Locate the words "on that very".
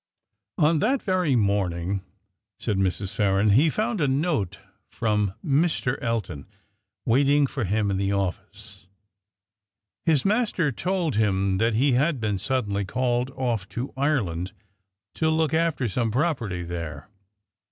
0.57-1.35